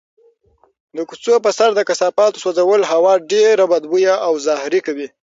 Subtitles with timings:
[0.95, 5.07] د کوڅو په سر د کثافاتو سوځول هوا ډېره بدبویه او زهري کوي.